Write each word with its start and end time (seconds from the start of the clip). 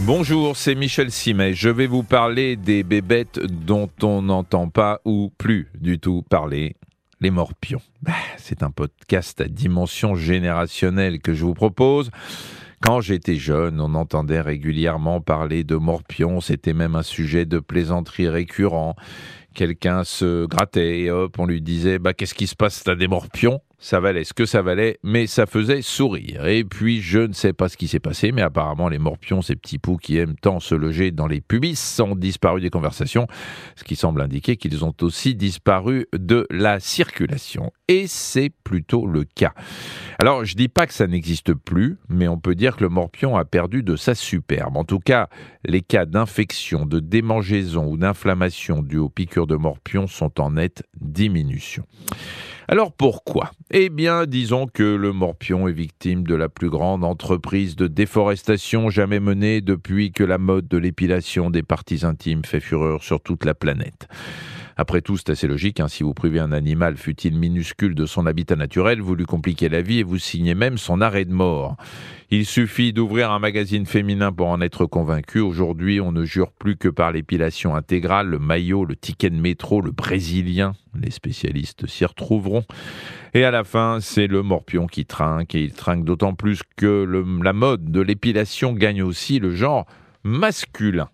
Bonjour, 0.00 0.56
c'est 0.56 0.74
Michel 0.74 1.12
Simet. 1.12 1.54
Je 1.54 1.68
vais 1.68 1.86
vous 1.86 2.02
parler 2.02 2.56
des 2.56 2.82
bébêtes 2.82 3.38
dont 3.38 3.88
on 4.02 4.22
n'entend 4.22 4.68
pas 4.68 5.00
ou 5.04 5.30
plus 5.38 5.68
du 5.80 6.00
tout 6.00 6.22
parler. 6.28 6.74
Les 7.20 7.30
morpions. 7.30 7.80
Bah, 8.02 8.12
c'est 8.36 8.64
un 8.64 8.70
podcast 8.70 9.40
à 9.40 9.44
dimension 9.44 10.16
générationnelle 10.16 11.20
que 11.20 11.32
je 11.32 11.44
vous 11.44 11.54
propose. 11.54 12.10
Quand 12.82 13.00
j'étais 13.00 13.36
jeune, 13.36 13.80
on 13.80 13.94
entendait 13.94 14.40
régulièrement 14.40 15.20
parler 15.20 15.62
de 15.62 15.76
morpions, 15.76 16.40
c'était 16.40 16.74
même 16.74 16.96
un 16.96 17.02
sujet 17.04 17.46
de 17.46 17.60
plaisanterie 17.60 18.28
récurrent. 18.28 18.96
Quelqu'un 19.54 20.02
se 20.02 20.44
grattait 20.46 21.02
et 21.02 21.10
hop, 21.10 21.38
on 21.38 21.46
lui 21.46 21.62
disait 21.62 22.00
bah 22.00 22.12
qu'est-ce 22.12 22.34
qui 22.34 22.48
se 22.48 22.56
passe, 22.56 22.82
t'as 22.82 22.96
des 22.96 23.08
morpions? 23.08 23.60
Ça 23.84 24.00
valait 24.00 24.24
ce 24.24 24.32
que 24.32 24.46
ça 24.46 24.62
valait, 24.62 24.98
mais 25.02 25.26
ça 25.26 25.44
faisait 25.44 25.82
sourire. 25.82 26.46
Et 26.46 26.64
puis, 26.64 27.02
je 27.02 27.18
ne 27.18 27.34
sais 27.34 27.52
pas 27.52 27.68
ce 27.68 27.76
qui 27.76 27.86
s'est 27.86 28.00
passé, 28.00 28.32
mais 28.32 28.40
apparemment, 28.40 28.88
les 28.88 28.98
morpions, 28.98 29.42
ces 29.42 29.56
petits 29.56 29.78
poux 29.78 29.98
qui 29.98 30.16
aiment 30.16 30.36
tant 30.36 30.58
se 30.58 30.74
loger 30.74 31.10
dans 31.10 31.26
les 31.26 31.42
pubis, 31.42 32.00
ont 32.00 32.16
disparu 32.16 32.62
des 32.62 32.70
conversations, 32.70 33.26
ce 33.76 33.84
qui 33.84 33.94
semble 33.94 34.22
indiquer 34.22 34.56
qu'ils 34.56 34.86
ont 34.86 34.94
aussi 35.02 35.34
disparu 35.34 36.06
de 36.14 36.46
la 36.48 36.80
circulation. 36.80 37.72
Et 37.88 38.06
c'est 38.06 38.50
plutôt 38.64 39.06
le 39.06 39.24
cas. 39.24 39.52
Alors, 40.18 40.46
je 40.46 40.54
dis 40.54 40.68
pas 40.68 40.86
que 40.86 40.94
ça 40.94 41.06
n'existe 41.06 41.52
plus, 41.52 41.98
mais 42.08 42.26
on 42.26 42.38
peut 42.38 42.54
dire 42.54 42.76
que 42.76 42.84
le 42.84 42.88
morpion 42.88 43.36
a 43.36 43.44
perdu 43.44 43.82
de 43.82 43.96
sa 43.96 44.14
superbe. 44.14 44.78
En 44.78 44.84
tout 44.84 44.98
cas, 44.98 45.28
les 45.62 45.82
cas 45.82 46.06
d'infection, 46.06 46.86
de 46.86 47.00
démangeaison 47.00 47.86
ou 47.86 47.98
d'inflammation 47.98 48.80
dues 48.80 48.96
aux 48.96 49.10
piqûres 49.10 49.46
de 49.46 49.56
morpion 49.56 50.06
sont 50.06 50.40
en 50.40 50.52
nette 50.52 50.84
diminution. 50.98 51.84
Alors 52.68 52.92
pourquoi? 52.92 53.50
Eh 53.70 53.90
bien, 53.90 54.26
disons 54.26 54.66
que 54.66 54.82
le 54.82 55.12
morpion 55.12 55.68
est 55.68 55.72
victime 55.72 56.24
de 56.24 56.34
la 56.34 56.48
plus 56.48 56.70
grande 56.70 57.04
entreprise 57.04 57.76
de 57.76 57.86
déforestation 57.86 58.88
jamais 58.90 59.20
menée 59.20 59.60
depuis 59.60 60.12
que 60.12 60.24
la 60.24 60.38
mode 60.38 60.66
de 60.68 60.78
l'épilation 60.78 61.50
des 61.50 61.62
parties 61.62 62.04
intimes 62.04 62.44
fait 62.44 62.60
fureur 62.60 63.02
sur 63.02 63.20
toute 63.20 63.44
la 63.44 63.54
planète. 63.54 64.08
Après 64.76 65.00
tout, 65.00 65.16
c'est 65.16 65.30
assez 65.30 65.46
logique. 65.46 65.80
Hein. 65.80 65.88
si 65.88 66.02
vous 66.02 66.14
privez 66.14 66.40
un 66.40 66.52
animal, 66.52 66.96
fut-il 66.96 67.36
minuscule, 67.36 67.94
de 67.94 68.06
son 68.06 68.26
habitat 68.26 68.56
naturel, 68.56 69.00
vous 69.00 69.14
lui 69.14 69.24
compliquez 69.24 69.68
la 69.68 69.82
vie 69.82 70.00
et 70.00 70.02
vous 70.02 70.18
signez 70.18 70.54
même 70.54 70.78
son 70.78 71.00
arrêt 71.00 71.24
de 71.24 71.32
mort. 71.32 71.76
Il 72.30 72.46
suffit 72.46 72.92
d'ouvrir 72.92 73.30
un 73.30 73.38
magazine 73.38 73.86
féminin 73.86 74.32
pour 74.32 74.48
en 74.48 74.60
être 74.60 74.86
convaincu. 74.86 75.38
Aujourd'hui, 75.38 76.00
on 76.00 76.10
ne 76.10 76.24
jure 76.24 76.50
plus 76.50 76.76
que 76.76 76.88
par 76.88 77.12
l'épilation 77.12 77.76
intégrale, 77.76 78.28
le 78.28 78.38
maillot, 78.38 78.84
le 78.84 78.96
ticket 78.96 79.30
de 79.30 79.40
métro, 79.40 79.80
le 79.80 79.92
brésilien. 79.92 80.72
Les 81.00 81.10
spécialistes 81.10 81.86
s'y 81.86 82.04
retrouveront. 82.04 82.64
Et 83.34 83.44
à 83.44 83.50
la 83.50 83.62
fin, 83.62 83.98
c'est 84.00 84.26
le 84.26 84.42
morpion 84.42 84.86
qui 84.86 85.06
trinque. 85.06 85.54
Et 85.54 85.62
il 85.62 85.72
trinque 85.72 86.04
d'autant 86.04 86.34
plus 86.34 86.62
que 86.76 87.06
la 87.42 87.52
mode 87.52 87.92
de 87.92 88.00
l'épilation 88.00 88.72
gagne 88.72 89.02
aussi 89.02 89.38
le 89.38 89.54
genre 89.54 89.86
masculin. 90.24 91.08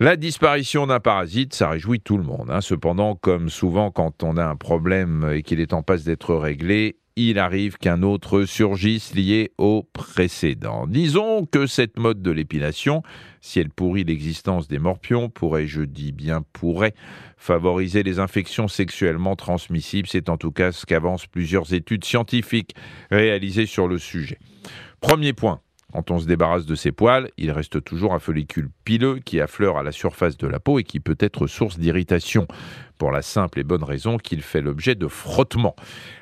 La 0.00 0.16
disparition 0.16 0.88
d'un 0.88 0.98
parasite, 0.98 1.54
ça 1.54 1.70
réjouit 1.70 2.00
tout 2.00 2.16
le 2.16 2.24
monde. 2.24 2.50
Hein. 2.50 2.60
Cependant, 2.60 3.14
comme 3.14 3.48
souvent 3.48 3.92
quand 3.92 4.24
on 4.24 4.36
a 4.36 4.44
un 4.44 4.56
problème 4.56 5.30
et 5.32 5.42
qu'il 5.42 5.60
est 5.60 5.72
en 5.72 5.84
passe 5.84 6.02
d'être 6.02 6.34
réglé, 6.34 6.96
il 7.14 7.38
arrive 7.38 7.76
qu'un 7.76 8.02
autre 8.02 8.44
surgisse 8.44 9.14
lié 9.14 9.52
au 9.56 9.84
précédent. 9.92 10.88
Disons 10.88 11.46
que 11.46 11.66
cette 11.66 11.96
mode 11.96 12.22
de 12.22 12.32
l'épilation, 12.32 13.04
si 13.40 13.60
elle 13.60 13.70
pourrit 13.70 14.02
l'existence 14.02 14.66
des 14.66 14.80
morpions, 14.80 15.28
pourrait, 15.28 15.68
je 15.68 15.82
dis 15.82 16.10
bien 16.10 16.42
pourrait, 16.52 16.94
favoriser 17.36 18.02
les 18.02 18.18
infections 18.18 18.66
sexuellement 18.66 19.36
transmissibles. 19.36 20.08
C'est 20.10 20.28
en 20.28 20.36
tout 20.36 20.50
cas 20.50 20.72
ce 20.72 20.86
qu'avancent 20.86 21.28
plusieurs 21.28 21.72
études 21.72 22.04
scientifiques 22.04 22.74
réalisées 23.12 23.66
sur 23.66 23.86
le 23.86 23.98
sujet. 23.98 24.40
Premier 25.00 25.34
point, 25.34 25.60
quand 25.94 26.10
on 26.10 26.18
se 26.18 26.26
débarrasse 26.26 26.66
de 26.66 26.74
ses 26.74 26.90
poils, 26.90 27.30
il 27.36 27.52
reste 27.52 27.84
toujours 27.84 28.14
un 28.14 28.18
follicule 28.18 28.68
pileux 28.84 29.20
qui 29.24 29.40
affleure 29.40 29.78
à 29.78 29.84
la 29.84 29.92
surface 29.92 30.36
de 30.36 30.48
la 30.48 30.58
peau 30.58 30.80
et 30.80 30.82
qui 30.82 30.98
peut 30.98 31.16
être 31.20 31.46
source 31.46 31.78
d'irritation, 31.78 32.48
pour 32.98 33.12
la 33.12 33.22
simple 33.22 33.60
et 33.60 33.62
bonne 33.62 33.84
raison 33.84 34.18
qu'il 34.18 34.42
fait 34.42 34.60
l'objet 34.60 34.96
de 34.96 35.06
frottements 35.06 35.76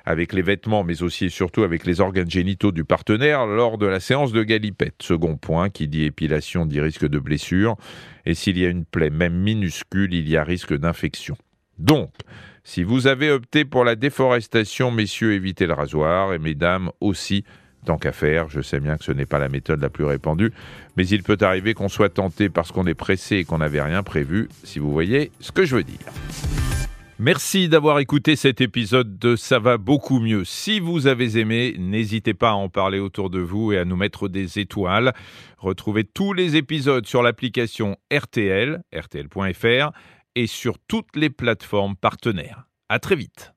avec 0.04 0.34
les 0.34 0.42
vêtements, 0.42 0.84
mais 0.84 1.02
aussi 1.02 1.24
et 1.24 1.28
surtout 1.30 1.62
avec 1.62 1.86
les 1.86 2.02
organes 2.02 2.30
génitaux 2.30 2.70
du 2.70 2.84
partenaire 2.84 3.47
lors 3.47 3.78
de 3.78 3.86
la 3.86 3.98
séance 3.98 4.32
de 4.32 4.42
galipette. 4.42 4.97
Second 5.00 5.38
point, 5.38 5.70
qui 5.70 5.88
dit 5.88 6.04
épilation 6.04 6.66
dit 6.66 6.80
risque 6.80 7.08
de 7.08 7.18
blessure, 7.18 7.76
et 8.26 8.34
s'il 8.34 8.58
y 8.58 8.66
a 8.66 8.68
une 8.68 8.84
plaie 8.84 9.10
même 9.10 9.38
minuscule, 9.38 10.12
il 10.12 10.28
y 10.28 10.36
a 10.36 10.44
risque 10.44 10.76
d'infection. 10.76 11.36
Donc, 11.78 12.10
si 12.62 12.82
vous 12.82 13.06
avez 13.06 13.30
opté 13.30 13.64
pour 13.64 13.84
la 13.84 13.97
déforestation, 13.97 14.91
messieurs, 14.91 15.32
évitez 15.32 15.66
le 15.66 15.72
rasoir, 15.72 16.34
et 16.34 16.38
mesdames 16.38 16.91
aussi, 17.00 17.44
tant 17.84 17.98
qu'à 17.98 18.12
faire. 18.12 18.48
Je 18.48 18.60
sais 18.60 18.81
bien 18.81 18.97
que 18.97 19.04
ce 19.04 19.12
n'est 19.12 19.26
pas 19.26 19.38
la 19.38 19.48
méthode 19.48 19.81
la 19.81 19.91
plus 19.91 20.04
répandue, 20.04 20.53
mais 20.97 21.06
il 21.06 21.22
peut 21.22 21.38
arriver 21.41 21.75
qu'on 21.75 21.88
soit 21.88 22.10
tenté 22.10 22.48
parce 22.48 22.72
qu'on 22.72 22.87
est 22.87 22.94
pressé 22.94 23.37
et 23.37 23.44
qu'on 23.44 23.59
n'avait 23.59 23.82
rien 23.82 24.03
prévu, 24.03 24.48
si 24.65 24.78
vous 24.78 24.93
voyez 24.93 25.32
ce 25.41 25.53
que 25.53 25.65
je 25.65 25.76
veux 25.76 25.84
dire. 25.84 25.98
Merci 27.19 27.69
d'avoir 27.69 28.00
écouté 28.00 28.34
cet 28.34 28.60
épisode 28.60 29.16
de 29.19 29.37
Ça 29.37 29.60
va 29.60 29.78
beaucoup 29.78 30.19
mieux. 30.19 30.44
Si 30.44 30.81
vous 30.81 31.06
avez 31.06 31.38
aimé, 31.38 31.76
n'hésitez 31.78 32.34
pas 32.34 32.50
à 32.50 32.54
en 32.54 32.69
parler 32.69 32.98
autour 32.98 33.31
de 33.31 33.38
vous 33.38 33.72
et 33.72 33.78
à 33.78 33.84
nous 33.84 33.94
mettre 33.94 34.28
des 34.28 34.59
étoiles. 34.59 35.12
Retrouvez 35.59 36.03
tous 36.03 36.32
les 36.32 36.56
épisodes 36.56 37.06
sur 37.06 37.22
l'application 37.22 37.97
RTL, 38.12 38.82
rtl.fr 38.92 39.92
et 40.34 40.47
sur 40.48 40.78
toutes 40.81 41.15
les 41.15 41.31
plateformes 41.31 41.94
partenaires. 41.94 42.65
À 42.88 42.98
très 42.98 43.15
vite. 43.15 43.53